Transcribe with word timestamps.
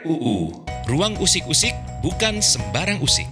RUU, 0.00 0.48
Ruang 0.88 1.12
Usik-Usik 1.20 1.76
bukan 2.00 2.40
sembarang 2.40 3.04
usik. 3.04 3.28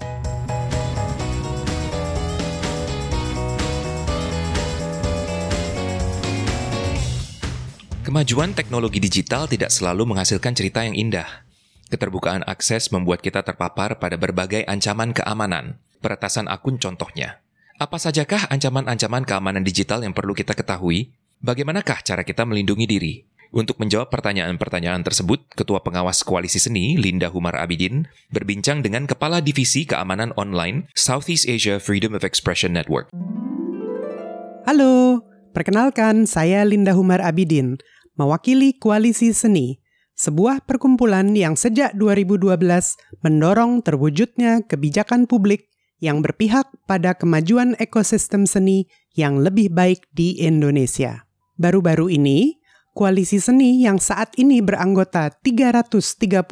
Kemajuan 8.05 8.53
teknologi 8.53 9.01
digital 9.01 9.49
tidak 9.49 9.73
selalu 9.73 10.13
menghasilkan 10.13 10.53
cerita 10.53 10.85
yang 10.85 10.93
indah. 10.93 11.25
Keterbukaan 11.89 12.45
akses 12.45 12.93
membuat 12.93 13.25
kita 13.25 13.41
terpapar 13.41 13.97
pada 13.97 14.21
berbagai 14.21 14.61
ancaman 14.69 15.09
keamanan. 15.09 15.81
Peretasan 16.05 16.45
akun 16.45 16.77
contohnya. 16.77 17.41
Apa 17.81 17.97
sajakah 17.97 18.45
ancaman-ancaman 18.45 19.25
keamanan 19.25 19.65
digital 19.65 20.05
yang 20.05 20.13
perlu 20.13 20.37
kita 20.37 20.53
ketahui? 20.53 21.09
Bagaimanakah 21.41 22.05
cara 22.05 22.21
kita 22.21 22.45
melindungi 22.45 22.85
diri? 22.85 23.28
Untuk 23.49 23.81
menjawab 23.81 24.13
pertanyaan-pertanyaan 24.13 25.01
tersebut, 25.01 25.41
Ketua 25.57 25.81
Pengawas 25.81 26.21
Koalisi 26.21 26.61
Seni, 26.61 27.01
Linda 27.01 27.33
Humar 27.33 27.57
Abidin, 27.57 28.05
berbincang 28.29 28.85
dengan 28.85 29.09
Kepala 29.09 29.41
Divisi 29.41 29.89
Keamanan 29.89 30.37
Online 30.37 30.85
Southeast 30.93 31.49
Asia 31.49 31.81
Freedom 31.81 32.13
of 32.13 32.21
Expression 32.21 32.77
Network. 32.77 33.09
Halo, 34.69 35.25
perkenalkan 35.57 36.29
saya 36.29 36.61
Linda 36.61 36.93
Humar 36.93 37.25
Abidin, 37.25 37.81
mewakili 38.21 38.77
Koalisi 38.77 39.33
Seni, 39.33 39.81
sebuah 40.13 40.69
perkumpulan 40.69 41.33
yang 41.33 41.57
sejak 41.57 41.97
2012 41.97 42.53
mendorong 43.25 43.81
terwujudnya 43.81 44.61
kebijakan 44.69 45.25
publik 45.25 45.73
yang 45.97 46.21
berpihak 46.21 46.69
pada 46.85 47.17
kemajuan 47.17 47.73
ekosistem 47.81 48.45
seni 48.45 48.85
yang 49.17 49.41
lebih 49.41 49.73
baik 49.73 50.05
di 50.13 50.37
Indonesia. 50.37 51.25
Baru-baru 51.57 52.13
ini, 52.13 52.58
Koalisi 52.97 53.37
Seni 53.37 53.85
yang 53.85 54.01
saat 54.01 54.33
ini 54.35 54.59
beranggota 54.59 55.29
333 55.29 56.43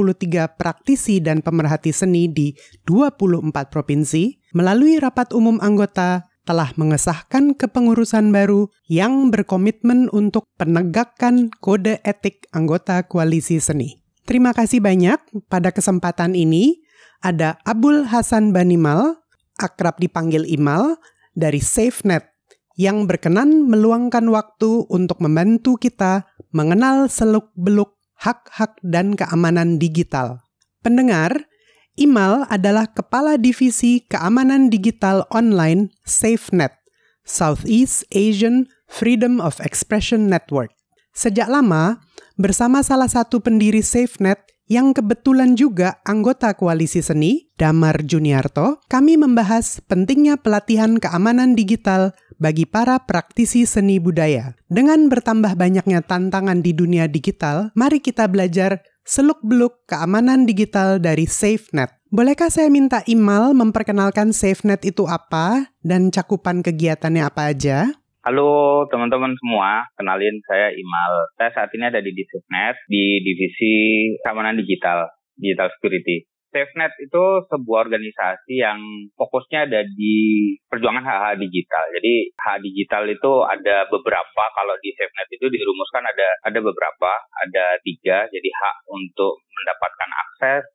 praktisi 0.56 1.18
dan 1.18 1.42
pemerhati 1.42 1.90
seni 1.90 2.30
di 2.30 2.54
24 2.86 3.52
provinsi, 3.68 4.38
melalui 4.54 5.02
rapat 5.02 5.34
umum 5.34 5.58
anggota 5.60 6.30
telah 6.48 6.72
mengesahkan 6.80 7.60
kepengurusan 7.60 8.32
baru 8.32 8.72
yang 8.88 9.34
berkomitmen 9.34 10.08
untuk 10.16 10.48
penegakan 10.56 11.52
kode 11.60 12.00
etik 12.08 12.48
anggota 12.56 13.04
koalisi 13.04 13.60
seni. 13.60 14.00
Terima 14.24 14.56
kasih 14.56 14.80
banyak. 14.80 15.20
Pada 15.52 15.76
kesempatan 15.76 16.38
ini, 16.38 16.80
ada 17.20 17.60
Abul 17.68 18.08
Hasan 18.08 18.56
Banimal, 18.56 19.20
akrab 19.60 20.00
dipanggil 20.00 20.48
Imal, 20.48 20.96
dari 21.36 21.60
SafeNet 21.60 22.37
yang 22.78 23.10
berkenan 23.10 23.66
meluangkan 23.66 24.30
waktu 24.30 24.86
untuk 24.88 25.18
membantu 25.20 25.76
kita 25.82 26.30
mengenal 26.54 27.10
seluk-beluk 27.10 27.98
hak-hak 28.22 28.78
dan 28.86 29.18
keamanan 29.18 29.82
digital. 29.82 30.46
Pendengar, 30.86 31.50
Imal 31.98 32.46
adalah 32.54 32.86
Kepala 32.94 33.42
Divisi 33.42 34.06
Keamanan 34.06 34.70
Digital 34.70 35.26
Online 35.34 35.90
SafeNet, 36.06 36.78
Southeast 37.26 38.06
Asian 38.14 38.70
Freedom 38.86 39.42
of 39.42 39.58
Expression 39.66 40.30
Network. 40.30 40.70
Sejak 41.18 41.50
lama, 41.50 41.98
bersama 42.38 42.86
salah 42.86 43.10
satu 43.10 43.42
pendiri 43.42 43.82
SafeNet 43.82 44.38
yang 44.68 44.92
kebetulan 44.92 45.56
juga 45.56 46.04
anggota 46.04 46.52
koalisi 46.54 47.00
seni, 47.00 47.48
Damar 47.56 48.04
Juniarto, 48.04 48.84
kami 48.92 49.16
membahas 49.16 49.80
pentingnya 49.88 50.38
pelatihan 50.38 51.00
keamanan 51.00 51.56
digital 51.56 52.12
bagi 52.38 52.70
para 52.70 53.02
praktisi 53.02 53.66
seni 53.66 53.98
budaya. 53.98 54.54
Dengan 54.70 55.10
bertambah 55.10 55.58
banyaknya 55.58 56.06
tantangan 56.06 56.62
di 56.62 56.76
dunia 56.76 57.10
digital, 57.10 57.74
mari 57.74 58.04
kita 58.04 58.30
belajar 58.30 58.84
seluk-beluk 59.08 59.88
keamanan 59.88 60.44
digital 60.44 61.00
dari 61.00 61.26
SafeNet. 61.26 61.96
Bolehkah 62.08 62.48
saya 62.48 62.72
minta 62.72 63.04
Imal 63.08 63.52
memperkenalkan 63.56 64.32
SafeNet 64.32 64.84
itu 64.84 65.08
apa 65.08 65.72
dan 65.84 66.12
cakupan 66.12 66.64
kegiatannya 66.64 67.24
apa 67.24 67.52
aja? 67.52 67.92
Halo 68.28 68.84
teman-teman 68.92 69.32
semua, 69.40 69.88
kenalin 69.96 70.36
saya 70.52 70.68
Imal. 70.76 71.32
Saya 71.40 71.48
saat 71.56 71.72
ini 71.72 71.88
ada 71.88 72.04
di 72.04 72.12
SafeNet 72.12 72.76
di 72.92 73.24
divisi 73.24 73.76
keamanan 74.20 74.60
digital, 74.60 75.08
digital 75.40 75.72
security. 75.72 76.28
SafeNet 76.52 76.92
itu 77.00 77.24
sebuah 77.48 77.88
organisasi 77.88 78.60
yang 78.60 78.84
fokusnya 79.16 79.72
ada 79.72 79.88
di 79.88 80.52
perjuangan 80.68 81.08
hak-hak 81.08 81.40
digital. 81.40 81.88
Jadi 81.96 82.28
hak 82.36 82.68
digital 82.68 83.08
itu 83.08 83.32
ada 83.48 83.88
beberapa. 83.88 84.44
Kalau 84.52 84.76
di 84.84 84.92
SafeNet 84.92 85.32
itu 85.32 85.48
dirumuskan 85.48 86.04
ada 86.04 86.28
ada 86.52 86.60
beberapa, 86.60 87.12
ada 87.32 87.80
tiga. 87.80 88.28
Jadi 88.28 88.50
hak 88.52 88.92
untuk 88.92 89.40
mendapatkan 89.56 90.10
akses, 90.12 90.68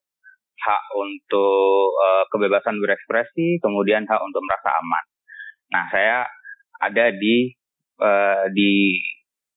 hak 0.56 0.82
untuk 0.96 2.00
uh, 2.00 2.24
kebebasan 2.32 2.80
berekspresi, 2.80 3.60
kemudian 3.60 4.08
hak 4.08 4.24
untuk 4.24 4.40
merasa 4.40 4.72
aman. 4.72 5.04
Nah, 5.68 5.84
saya 5.92 6.24
ada 6.82 7.14
di 7.14 7.54
uh, 8.02 8.50
di 8.50 8.98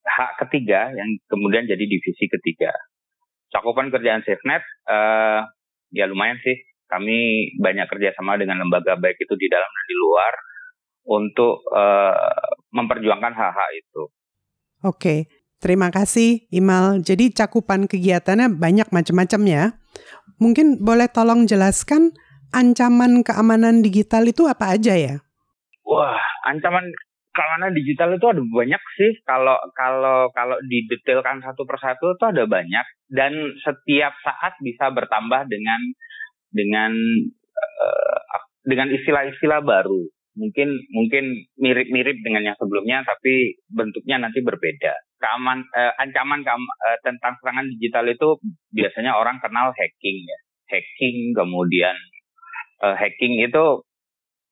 hak 0.06 0.46
ketiga 0.46 0.94
yang 0.94 1.18
kemudian 1.26 1.66
jadi 1.66 1.82
divisi 1.82 2.30
ketiga. 2.30 2.70
Cakupan 3.50 3.90
kerjaan 3.90 4.22
SafeNet 4.22 4.62
uh, 4.86 5.42
ya 5.90 6.06
lumayan 6.06 6.38
sih. 6.40 6.54
Kami 6.86 7.50
banyak 7.58 7.90
kerjasama 7.90 8.38
dengan 8.38 8.62
lembaga 8.62 8.94
baik 8.94 9.18
itu 9.18 9.34
di 9.34 9.50
dalam 9.50 9.66
dan 9.66 9.86
di 9.90 9.96
luar 9.98 10.32
untuk 11.10 11.66
uh, 11.74 12.46
memperjuangkan 12.70 13.34
hak-hak 13.34 13.70
itu. 13.74 14.02
Oke, 14.86 15.26
terima 15.58 15.90
kasih 15.90 16.46
Imal. 16.54 17.02
Jadi 17.02 17.34
cakupan 17.34 17.90
kegiatannya 17.90 18.54
banyak 18.54 18.94
macam-macam 18.94 19.40
ya. 19.50 19.64
Mungkin 20.38 20.78
boleh 20.78 21.10
tolong 21.10 21.50
jelaskan 21.50 22.14
ancaman 22.54 23.26
keamanan 23.26 23.82
digital 23.82 24.22
itu 24.30 24.46
apa 24.46 24.78
aja 24.78 24.94
ya? 24.94 25.26
Wah, 25.82 26.18
ancaman 26.46 26.86
keamanan 27.36 27.76
digital 27.76 28.16
itu 28.16 28.26
ada 28.32 28.40
banyak 28.40 28.82
sih. 28.96 29.12
Kalau 29.28 29.60
kalau 29.76 30.32
kalau 30.32 30.56
didetailkan 30.64 31.44
satu 31.44 31.68
persatu 31.68 32.16
itu 32.16 32.24
ada 32.24 32.48
banyak 32.48 32.86
dan 33.12 33.32
setiap 33.60 34.16
saat 34.24 34.56
bisa 34.64 34.88
bertambah 34.88 35.44
dengan 35.52 35.80
dengan 36.48 36.92
uh, 37.52 38.40
dengan 38.64 38.88
istilah-istilah 38.88 39.60
baru. 39.60 40.08
Mungkin 40.36 40.68
mungkin 40.92 41.48
mirip-mirip 41.56 42.20
dengan 42.20 42.52
yang 42.52 42.56
sebelumnya 42.60 43.04
tapi 43.04 43.56
bentuknya 43.72 44.20
nanti 44.20 44.40
berbeda. 44.40 44.92
Keaman 45.16 45.64
uh, 45.72 45.92
ancaman 46.00 46.44
keam, 46.44 46.60
uh, 46.60 46.98
tentang 47.04 47.36
serangan 47.40 47.68
digital 47.76 48.04
itu 48.08 48.36
biasanya 48.72 49.16
orang 49.16 49.40
kenal 49.40 49.72
hacking 49.72 50.18
ya. 50.24 50.38
Hacking 50.68 51.32
kemudian 51.32 51.96
uh, 52.84 52.96
hacking 52.96 53.40
itu 53.40 53.64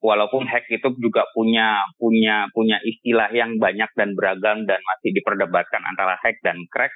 walaupun 0.05 0.45
hack 0.45 0.69
itu 0.69 0.93
juga 1.01 1.25
punya 1.33 1.81
punya 1.97 2.53
punya 2.53 2.77
istilah 2.85 3.33
yang 3.33 3.57
banyak 3.57 3.89
dan 3.97 4.13
beragam 4.13 4.69
dan 4.69 4.77
masih 4.85 5.17
diperdebatkan 5.17 5.81
antara 5.81 6.21
hack 6.21 6.37
dan 6.45 6.61
crack 6.69 6.93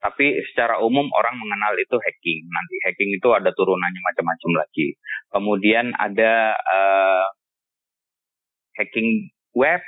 tapi 0.00 0.32
secara 0.52 0.80
umum 0.80 1.04
orang 1.12 1.36
mengenal 1.36 1.76
itu 1.76 1.92
hacking. 2.00 2.40
Nanti 2.48 2.74
hacking 2.88 3.12
itu 3.20 3.28
ada 3.36 3.52
turunannya 3.52 4.00
macam-macam 4.00 4.50
lagi. 4.64 4.96
Kemudian 5.28 5.92
ada 5.92 6.56
uh, 6.56 7.28
hacking 8.80 9.28
web, 9.52 9.84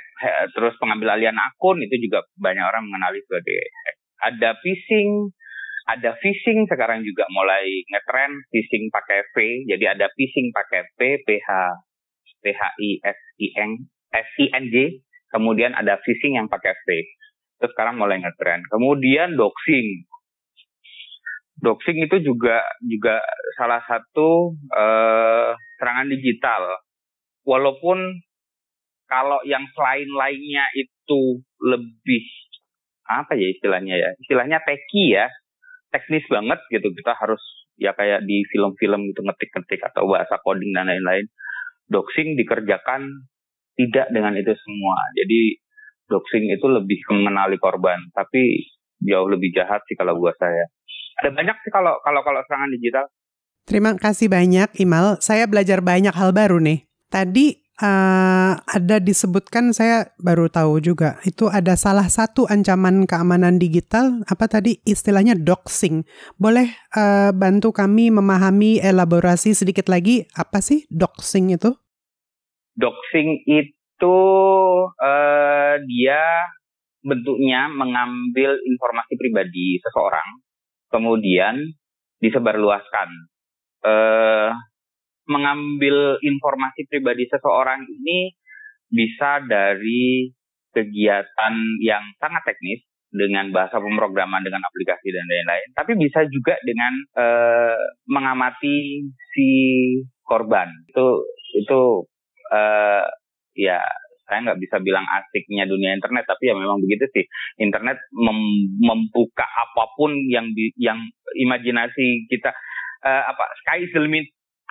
terus 0.53 0.77
pengambil 0.77 1.17
alian 1.17 1.33
akun 1.33 1.81
itu 1.81 1.97
juga 2.05 2.21
banyak 2.37 2.61
orang 2.61 2.85
mengenali 2.85 3.25
sebagai 3.25 3.57
hack. 3.57 3.97
Ada 4.23 4.49
phishing, 4.61 5.33
ada 5.89 6.13
phishing 6.21 6.69
sekarang 6.69 7.01
juga 7.01 7.25
mulai 7.33 7.81
ngetren 7.89 8.37
phishing 8.53 8.93
pakai 8.93 9.25
V. 9.33 9.65
Jadi 9.65 9.85
ada 9.97 10.13
phishing 10.13 10.53
pakai 10.53 10.93
P, 10.93 11.25
PH, 11.25 11.49
PHI, 12.43 13.01
SIN, 13.01 13.87
SING. 14.11 14.75
Kemudian 15.33 15.73
ada 15.73 15.97
phishing 16.05 16.37
yang 16.37 16.45
pakai 16.45 16.77
V 16.85 16.87
itu 17.63 17.71
sekarang 17.71 17.95
mulai 17.95 18.19
ngetren. 18.19 18.59
Kemudian 18.67 19.39
doxing. 19.39 20.03
Doxing 21.63 22.03
itu 22.03 22.19
juga 22.19 22.59
juga 22.83 23.23
salah 23.55 23.79
satu 23.87 24.51
uh, 24.75 25.55
serangan 25.79 26.11
digital. 26.11 26.75
Walaupun 27.47 28.19
kalau 29.07 29.39
yang 29.47 29.63
selain 29.71 30.11
lainnya 30.11 30.67
itu 30.75 31.39
lebih 31.63 32.23
apa 33.07 33.31
ya 33.39 33.47
istilahnya 33.47 33.95
ya? 33.95 34.09
Istilahnya 34.19 34.59
teki 34.67 35.15
ya. 35.15 35.31
Teknis 35.87 36.27
banget 36.27 36.59
gitu. 36.67 36.91
Kita 36.91 37.15
harus 37.15 37.39
ya 37.79 37.95
kayak 37.95 38.27
di 38.27 38.43
film-film 38.51 39.07
gitu 39.07 39.23
ngetik-ngetik 39.23 39.87
atau 39.87 40.03
bahasa 40.03 40.35
coding 40.43 40.75
dan 40.75 40.91
lain-lain. 40.91 41.31
Doxing 41.93 42.33
dikerjakan 42.33 43.05
tidak 43.77 44.09
dengan 44.09 44.33
itu 44.33 44.53
semua. 44.57 44.97
Jadi 45.13 45.61
doxing 46.09 46.49
itu 46.49 46.65
lebih 46.65 46.99
mengenali 47.09 47.57
korban, 47.61 47.97
tapi 48.13 48.65
jauh 49.01 49.27
lebih 49.29 49.53
jahat 49.53 49.81
sih 49.85 49.97
kalau 49.97 50.17
buat 50.17 50.33
saya. 50.37 50.69
Ada 51.21 51.29
banyak 51.33 51.57
sih 51.61 51.71
kalau 51.73 52.01
kalau 52.01 52.21
kalau 52.25 52.41
serangan 52.49 52.73
digital. 52.73 53.05
Terima 53.63 53.95
kasih 53.95 54.27
banyak 54.27 54.75
Imal. 54.81 55.21
Saya 55.23 55.47
belajar 55.47 55.79
banyak 55.79 56.11
hal 56.11 56.35
baru 56.35 56.59
nih. 56.59 56.83
Tadi 57.07 57.63
uh, 57.79 58.53
ada 58.59 58.97
disebutkan 58.99 59.71
saya 59.71 60.11
baru 60.19 60.51
tahu 60.51 60.83
juga 60.83 61.17
itu 61.23 61.47
ada 61.47 61.73
salah 61.79 62.05
satu 62.11 62.45
ancaman 62.49 63.07
keamanan 63.07 63.57
digital 63.57 64.21
apa 64.27 64.51
tadi 64.51 64.83
istilahnya 64.83 65.39
doxing. 65.39 66.03
Boleh 66.35 66.75
uh, 66.93 67.31
bantu 67.31 67.71
kami 67.71 68.11
memahami 68.11 68.83
elaborasi 68.83 69.55
sedikit 69.55 69.87
lagi 69.87 70.27
apa 70.35 70.59
sih 70.59 70.83
doxing 70.91 71.55
itu? 71.55 71.71
Doxing 72.73 73.45
itu 73.45 74.19
uh, 74.89 75.75
dia 75.85 76.23
bentuknya 77.03 77.67
mengambil 77.69 78.57
informasi 78.63 79.13
pribadi 79.19 79.77
seseorang 79.83 80.41
kemudian 80.89 81.73
disebarluaskan. 82.23 83.09
Uh, 83.83 84.55
mengambil 85.27 86.19
informasi 86.19 86.87
pribadi 86.87 87.27
seseorang 87.31 87.83
ini 87.87 88.35
bisa 88.91 89.39
dari 89.43 90.31
kegiatan 90.73 91.53
yang 91.79 92.03
sangat 92.19 92.43
teknis 92.43 92.83
dengan 93.13 93.53
bahasa 93.53 93.77
pemrograman 93.77 94.41
dengan 94.41 94.65
aplikasi 94.65 95.13
dan 95.13 95.25
lain-lain 95.29 95.69
tapi 95.77 95.93
bisa 96.01 96.25
juga 96.33 96.57
dengan 96.65 96.93
uh, 97.13 97.77
mengamati 98.09 99.05
si 99.37 99.49
korban 100.25 100.65
itu 100.89 101.21
itu 101.61 102.09
uh, 102.53 103.03
ya 103.57 103.81
saya 104.29 104.39
nggak 104.49 104.61
bisa 104.61 104.79
bilang 104.79 105.03
asiknya 105.03 105.67
dunia 105.67 105.93
internet 105.97 106.23
tapi 106.29 106.49
ya 106.49 106.55
memang 106.55 106.79
begitu 106.79 107.05
sih. 107.11 107.25
Internet 107.59 107.99
mem 108.13 108.39
membuka 108.79 109.43
apa 109.43 109.91
pun 109.97 110.15
yang 110.29 110.53
di 110.53 110.71
yang 110.79 111.01
imajinasi 111.35 112.29
kita. 112.31 112.53
Uh, 113.03 113.23
apa 113.27 113.43
sky 113.65 113.83
is 113.83 113.91
the 113.91 113.99
limit. 113.99 114.29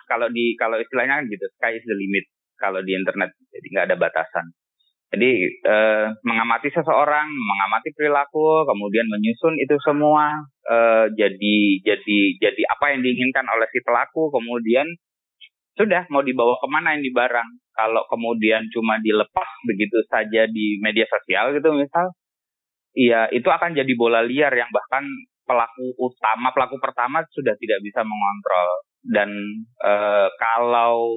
Kalau 0.09 0.33
di 0.33 0.57
kalau 0.57 0.81
istilahnya 0.81 1.21
kan 1.21 1.25
gitu 1.29 1.47
sky 1.61 1.77
is 1.77 1.85
the 1.85 1.97
limit. 1.97 2.25
Kalau 2.57 2.81
di 2.81 2.97
internet 2.97 3.35
jadi 3.53 3.67
nggak 3.77 3.87
ada 3.93 3.97
batasan. 3.99 4.47
Jadi 5.13 5.45
eh, 5.45 6.07
mengamati 6.25 6.73
seseorang 6.73 7.29
mengamati 7.29 7.93
perilaku 7.93 8.65
kemudian 8.65 9.05
menyusun 9.13 9.61
itu 9.61 9.77
semua 9.85 10.41
eh, 10.65 11.13
jadi 11.13 11.57
jadi 11.85 12.19
jadi 12.41 12.63
apa 12.73 12.97
yang 12.97 13.05
diinginkan 13.05 13.45
oleh 13.45 13.69
si 13.69 13.85
pelaku 13.85 14.33
kemudian 14.33 14.89
sudah 15.77 16.05
mau 16.13 16.21
dibawa 16.21 16.59
ke 16.61 16.69
mana 16.69 16.95
yang 16.97 17.05
di 17.05 17.13
barang 17.13 17.49
kalau 17.73 18.05
kemudian 18.13 18.69
cuma 18.69 19.01
dilepas 19.01 19.49
begitu 19.65 20.05
saja 20.09 20.45
di 20.49 20.77
media 20.85 21.09
sosial 21.09 21.57
gitu 21.57 21.73
misal 21.73 22.13
iya 22.93 23.29
itu 23.33 23.49
akan 23.49 23.73
jadi 23.73 23.93
bola 23.97 24.21
liar 24.21 24.53
yang 24.53 24.69
bahkan 24.69 25.05
pelaku 25.49 25.97
utama 25.97 26.53
pelaku 26.53 26.77
pertama 26.77 27.25
sudah 27.33 27.57
tidak 27.57 27.81
bisa 27.81 28.05
mengontrol 28.05 28.71
dan 29.03 29.31
e, 29.83 29.93
kalau 30.39 31.11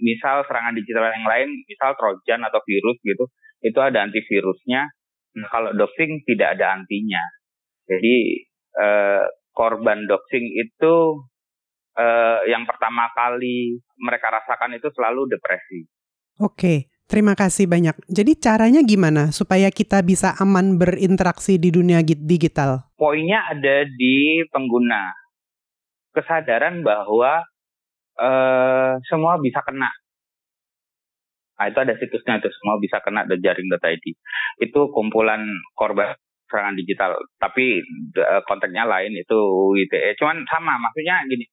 misal 0.00 0.46
serangan 0.46 0.74
digital 0.74 1.10
yang 1.10 1.26
lain, 1.26 1.48
misal 1.66 1.92
trojan 1.98 2.40
atau 2.46 2.62
virus 2.64 2.96
gitu, 3.02 3.24
itu 3.60 3.78
ada 3.82 4.06
antivirusnya. 4.06 4.88
Nah, 5.38 5.48
kalau 5.52 5.70
doxing 5.74 6.24
tidak 6.24 6.58
ada 6.58 6.80
antinya. 6.80 7.22
Jadi 7.84 8.46
e, 8.74 8.88
korban 9.52 10.06
doxing 10.06 10.46
itu 10.56 10.94
e, 11.98 12.06
yang 12.46 12.62
pertama 12.62 13.10
kali 13.10 13.82
mereka 13.98 14.30
rasakan 14.30 14.78
itu 14.78 14.86
selalu 14.94 15.26
depresi. 15.34 15.82
Oke, 16.38 16.86
terima 17.10 17.34
kasih 17.34 17.66
banyak. 17.66 17.98
Jadi 18.06 18.38
caranya 18.38 18.80
gimana 18.86 19.34
supaya 19.34 19.74
kita 19.74 20.06
bisa 20.06 20.38
aman 20.38 20.78
berinteraksi 20.78 21.58
di 21.58 21.74
dunia 21.74 21.98
digital? 22.06 22.86
Poinnya 22.94 23.42
ada 23.50 23.82
di 23.82 24.46
pengguna 24.54 25.10
kesadaran 26.14 26.86
bahwa 26.86 27.42
uh, 28.18 28.94
semua 29.06 29.38
bisa 29.42 29.62
kena. 29.66 29.90
Nah, 31.58 31.66
itu 31.66 31.78
ada 31.82 31.94
situsnya 31.98 32.38
itu 32.38 32.50
semua 32.54 32.78
bisa 32.78 33.02
kena 33.02 33.26
the 33.26 33.34
jaring.id. 33.42 34.06
Itu 34.62 34.94
kumpulan 34.94 35.42
korban 35.74 36.14
serangan 36.46 36.78
digital. 36.78 37.18
Tapi 37.42 37.82
uh, 38.14 38.42
konteksnya 38.46 38.86
lain 38.86 39.18
itu 39.18 39.38
ITE. 39.74 40.14
Cuman 40.22 40.46
sama, 40.46 40.78
maksudnya 40.78 41.18
gini. 41.26 41.46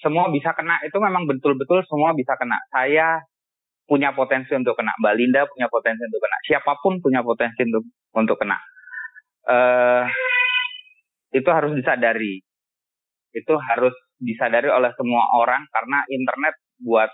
Semua 0.00 0.32
bisa 0.32 0.56
kena 0.56 0.80
itu 0.84 0.96
memang 0.96 1.28
betul-betul 1.28 1.84
semua 1.84 2.16
bisa 2.16 2.34
kena. 2.40 2.56
Saya 2.72 3.20
punya 3.84 4.16
potensi 4.16 4.52
untuk 4.56 4.76
kena. 4.76 4.96
Mbak 4.96 5.14
Linda 5.16 5.44
punya 5.48 5.68
potensi 5.68 6.02
untuk 6.08 6.20
kena. 6.24 6.38
Siapa 6.48 6.72
pun 6.80 7.00
punya 7.04 7.20
potensi 7.20 7.60
untuk 7.68 7.84
untuk 8.16 8.36
kena. 8.40 8.56
Uh, 9.44 10.04
itu 11.32 11.48
harus 11.48 11.72
disadari 11.76 12.44
itu 13.34 13.54
harus 13.56 13.94
disadari 14.18 14.68
oleh 14.68 14.90
semua 14.98 15.22
orang 15.38 15.62
karena 15.70 16.02
internet 16.10 16.54
buat 16.82 17.10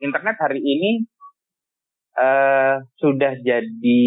internet 0.00 0.36
hari 0.40 0.60
ini 0.60 1.04
uh, 2.16 2.80
sudah 2.98 3.36
jadi 3.44 4.02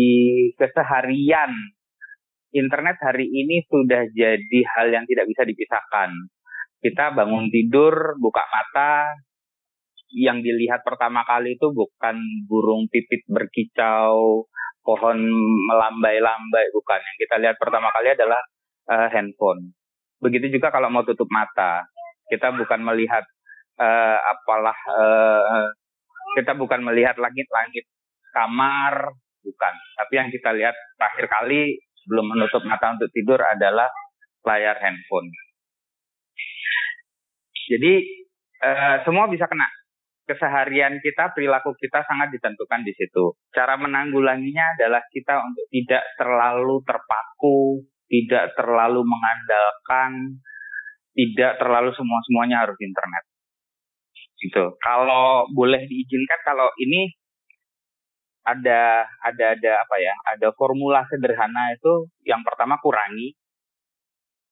keseharian. 0.57 1.53
Internet 2.53 3.01
hari 3.01 3.25
ini 3.25 3.65
sudah 3.65 4.05
jadi 4.13 4.59
hal 4.77 4.93
yang 4.93 5.05
tidak 5.09 5.25
bisa 5.25 5.41
dipisahkan. 5.41 6.13
Kita 6.83 7.15
bangun 7.15 7.47
tidur, 7.47 8.19
buka 8.19 8.43
mata, 8.51 9.15
yang 10.13 10.43
dilihat 10.43 10.83
pertama 10.83 11.23
kali 11.23 11.55
itu 11.55 11.71
bukan 11.71 12.19
burung 12.45 12.85
pipit 12.91 13.23
berkicau, 13.31 14.45
pohon 14.83 15.19
melambai-lambai, 15.71 16.65
bukan. 16.75 16.99
Yang 16.99 17.17
kita 17.25 17.35
lihat 17.39 17.55
pertama 17.57 17.89
kali 17.95 18.13
adalah 18.13 18.41
uh, 18.91 19.07
handphone. 19.09 19.73
Begitu 20.19 20.59
juga 20.59 20.69
kalau 20.69 20.91
mau 20.91 21.07
tutup 21.07 21.27
mata, 21.31 21.87
kita 22.29 22.51
bukan 22.53 22.83
melihat 22.83 23.23
uh, 23.79 24.19
apalah 24.19 24.77
uh, 24.91 25.65
kita 26.37 26.53
bukan 26.57 26.83
melihat 26.83 27.15
langit-langit 27.17 27.87
kamar, 28.35 29.13
bukan. 29.41 29.73
Tapi 29.97 30.13
yang 30.17 30.29
kita 30.29 30.49
lihat 30.53 30.75
terakhir 30.99 31.25
kali 31.29 31.79
sebelum 32.03 32.25
menutup 32.27 32.61
mata 32.65 32.93
untuk 32.93 33.09
tidur 33.13 33.39
adalah 33.39 33.89
layar 34.43 34.75
handphone. 34.81 35.29
Jadi 37.69 37.93
uh, 38.63 38.95
semua 39.07 39.27
bisa 39.31 39.47
kena. 39.47 39.67
Keseharian 40.23 41.03
kita, 41.03 41.35
perilaku 41.35 41.75
kita 41.75 41.99
sangat 42.07 42.31
ditentukan 42.31 42.87
di 42.87 42.95
situ. 42.95 43.35
Cara 43.51 43.75
menanggulanginya 43.75 44.79
adalah 44.79 45.03
kita 45.11 45.35
untuk 45.43 45.67
tidak 45.67 46.03
terlalu 46.15 46.79
terpaku 46.87 47.83
tidak 48.13 48.53
terlalu 48.53 49.01
mengandalkan, 49.01 50.37
tidak 51.17 51.57
terlalu 51.57 51.89
semua-semuanya 51.97 52.61
harus 52.61 52.77
internet. 52.77 53.23
Gitu. 54.37 54.63
Kalau 54.77 55.49
boleh 55.49 55.81
diizinkan 55.89 56.39
kalau 56.45 56.69
ini 56.77 57.09
ada 58.45 59.07
ada 59.23 59.45
ada 59.57 59.71
apa 59.81 59.95
ya? 59.97 60.13
Ada 60.35 60.53
formula 60.53 61.01
sederhana 61.09 61.73
itu 61.73 62.11
yang 62.27 62.45
pertama 62.45 62.77
kurangi 62.77 63.33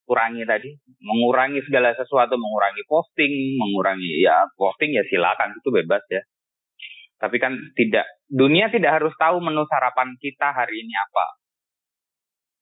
kurangi 0.05 0.43
tadi, 0.43 0.69
mengurangi 1.01 1.61
segala 1.65 1.93
sesuatu, 1.95 2.35
mengurangi 2.35 2.83
posting, 2.85 3.57
mengurangi 3.57 4.21
ya 4.21 4.45
posting 4.57 4.95
ya 4.95 5.03
silakan 5.07 5.55
itu 5.55 5.69
bebas 5.71 6.03
ya. 6.11 6.21
Tapi 7.21 7.37
kan 7.37 7.53
tidak 7.77 8.09
dunia 8.25 8.73
tidak 8.73 8.97
harus 8.97 9.13
tahu 9.15 9.37
menu 9.39 9.61
sarapan 9.69 10.17
kita 10.17 10.49
hari 10.57 10.81
ini 10.81 10.93
apa. 10.97 11.25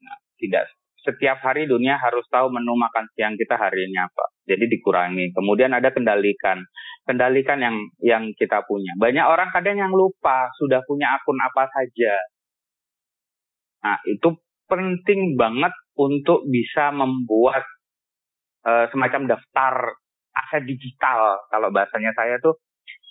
Nah, 0.03 0.17
tidak 0.36 0.67
setiap 1.00 1.39
hari 1.39 1.63
dunia 1.63 1.96
harus 1.96 2.27
tahu 2.27 2.51
menu 2.51 2.75
makan 2.75 3.08
siang 3.15 3.39
kita 3.39 3.55
hari 3.55 3.88
ini 3.88 3.98
apa. 3.98 4.25
Jadi 4.43 4.67
dikurangi. 4.67 5.31
Kemudian 5.31 5.72
ada 5.72 5.89
kendalikan. 5.96 6.60
Kendalikan 7.08 7.60
yang 7.63 7.75
yang 8.03 8.24
kita 8.36 8.67
punya. 8.67 8.93
Banyak 9.00 9.25
orang 9.25 9.50
kadang 9.55 9.79
yang 9.79 9.93
lupa 9.96 10.51
sudah 10.60 10.84
punya 10.84 11.15
akun 11.15 11.39
apa 11.39 11.63
saja. 11.72 12.13
Nah, 13.79 13.98
itu 14.05 14.36
penting 14.69 15.39
banget 15.39 15.72
untuk 16.00 16.48
bisa 16.48 16.96
membuat 16.96 17.68
uh, 18.63 18.88
semacam 18.88 19.36
daftar 19.36 19.74
aset 20.32 20.63
digital. 20.63 21.44
Kalau 21.51 21.68
bahasanya 21.75 22.15
saya 22.15 22.39
tuh 22.39 22.56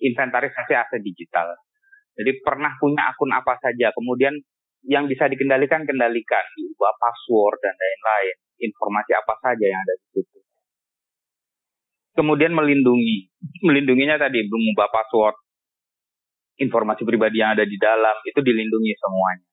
inventarisasi 0.01 0.73
aset 0.73 1.05
digital. 1.05 1.53
Jadi 2.17 2.41
pernah 2.41 2.75
punya 2.81 3.13
akun 3.13 3.31
apa 3.31 3.61
saja, 3.61 3.95
kemudian 3.95 4.35
yang 4.89 5.07
bisa 5.07 5.29
dikendalikan 5.29 5.87
kendalikan, 5.87 6.45
diubah 6.57 6.93
password 6.99 7.59
dan 7.63 7.75
lain-lain, 7.77 8.37
informasi 8.59 9.13
apa 9.15 9.35
saja 9.39 9.65
yang 9.69 9.81
ada 9.85 9.95
di 9.95 10.07
situ. 10.19 10.39
Kemudian 12.19 12.51
melindungi, 12.51 13.31
melindunginya 13.63 14.19
tadi 14.19 14.43
mengubah 14.51 14.91
password, 14.91 15.39
informasi 16.59 17.07
pribadi 17.07 17.39
yang 17.39 17.55
ada 17.55 17.63
di 17.63 17.79
dalam 17.79 18.17
itu 18.27 18.43
dilindungi 18.43 18.93
semuanya. 18.99 19.47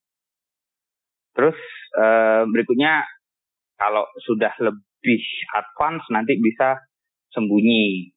Terus 1.38 1.58
eh, 1.94 2.42
berikutnya 2.50 3.06
kalau 3.75 4.08
sudah 4.24 4.51
lebih 4.60 5.22
advance 5.55 6.05
nanti 6.12 6.39
bisa 6.39 6.79
sembunyi. 7.36 8.12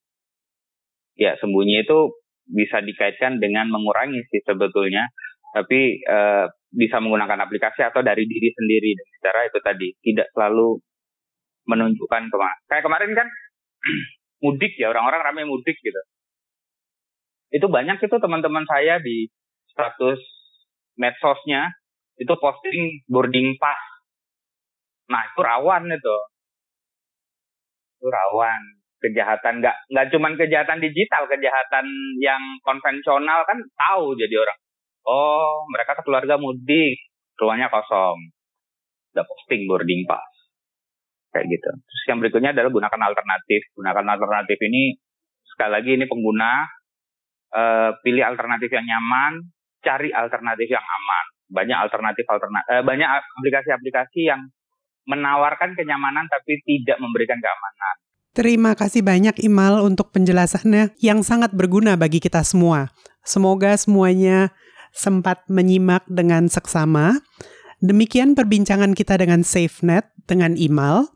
Ya 1.19 1.35
sembunyi 1.43 1.83
itu 1.83 2.15
bisa 2.49 2.81
dikaitkan 2.81 3.43
dengan 3.43 3.69
mengurangi 3.69 4.23
sih 4.31 4.41
sebetulnya, 4.47 5.11
tapi 5.53 6.01
eh, 6.01 6.47
bisa 6.73 7.01
menggunakan 7.01 7.49
aplikasi 7.49 7.81
atau 7.85 8.05
dari 8.05 8.25
diri 8.29 8.53
sendiri 8.53 8.91
dengan 8.93 9.19
cara 9.25 9.41
itu 9.49 9.59
tadi 9.65 9.89
tidak 10.05 10.29
selalu 10.37 10.79
menunjukkan 11.69 12.23
ke 12.29 12.37
mana. 12.37 12.57
Kayak 12.69 12.85
kemarin 12.89 13.13
kan 13.13 13.29
mudik 14.45 14.73
ya 14.79 14.93
orang-orang 14.95 15.21
ramai 15.25 15.45
mudik 15.45 15.77
gitu. 15.81 16.03
itu 17.49 17.65
banyak 17.65 17.97
itu 18.05 18.17
teman-teman 18.21 18.61
saya 18.69 19.01
di 19.01 19.25
status 19.73 20.21
medsosnya 21.01 21.73
itu 22.21 22.35
posting 22.37 23.07
boarding 23.09 23.57
pass. 23.57 23.81
Nah 25.09 25.21
itu 25.25 25.41
rawan 25.41 25.89
itu, 25.89 26.17
itu 27.99 28.07
rawan 28.07 28.63
kejahatan 28.99 29.63
nggak 29.63 29.77
nggak 29.89 30.07
cuman 30.13 30.33
kejahatan 30.37 30.79
digital, 30.83 31.25
kejahatan 31.31 31.87
yang 32.21 32.43
konvensional 32.67 33.47
kan 33.49 33.59
tahu 33.75 34.15
jadi 34.19 34.45
orang. 34.45 34.59
Oh 35.09 35.65
mereka 35.73 35.97
keluarga 36.05 36.37
mudik, 36.37 36.99
ruangnya 37.41 37.73
kosong, 37.73 38.19
udah 39.17 39.25
posting 39.25 39.65
boarding 39.65 40.05
pass 40.05 40.39
kayak 41.33 41.47
gitu. 41.49 41.71
Terus 41.71 42.03
yang 42.09 42.19
berikutnya 42.21 42.51
adalah 42.57 42.71
gunakan 42.73 43.01
alternatif. 43.13 43.61
Gunakan 43.77 44.07
alternatif 44.19 44.59
ini 44.65 44.97
sekali 45.47 45.71
lagi 45.73 45.91
ini 45.97 46.05
pengguna 46.11 46.53
uh, 47.55 47.91
pilih 48.03 48.25
alternatif 48.25 48.69
yang 48.73 48.85
nyaman, 48.85 49.47
cari 49.85 50.11
alternatif 50.11 50.69
yang 50.69 50.83
aman. 50.83 51.25
Banyak 51.49 51.79
alternatif 51.81 52.25
alternatif 52.29 52.69
uh, 52.69 52.85
banyak 52.85 53.09
aplikasi-aplikasi 53.09 54.21
yang 54.29 54.41
menawarkan 55.09 55.73
kenyamanan 55.73 56.29
tapi 56.29 56.61
tidak 56.69 57.01
memberikan 57.01 57.41
keamanan. 57.41 57.95
Terima 58.37 58.77
kasih 58.77 59.01
banyak 59.03 59.41
Imal 59.43 59.83
untuk 59.83 60.15
penjelasannya 60.15 60.95
yang 61.03 61.27
sangat 61.27 61.51
berguna 61.57 61.99
bagi 61.99 62.23
kita 62.23 62.47
semua. 62.47 62.87
Semoga 63.27 63.75
semuanya 63.75 64.55
sempat 64.95 65.43
menyimak 65.51 66.07
dengan 66.07 66.47
seksama. 66.47 67.19
Demikian 67.83 68.39
perbincangan 68.39 68.95
kita 68.95 69.19
dengan 69.19 69.43
SafeNet 69.43 70.07
dengan 70.31 70.55
Imal. 70.55 71.11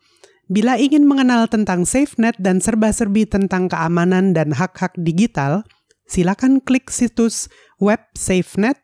Bila 0.50 0.74
ingin 0.76 1.06
mengenal 1.06 1.46
tentang 1.46 1.86
SafeNet 1.86 2.34
dan 2.42 2.58
serba-serbi 2.58 3.22
tentang 3.28 3.68
keamanan 3.70 4.34
dan 4.34 4.50
hak-hak 4.50 4.90
digital, 4.98 5.62
silakan 6.10 6.58
klik 6.58 6.90
situs 6.90 7.46
web 7.78 8.02
SafeNet 8.18 8.82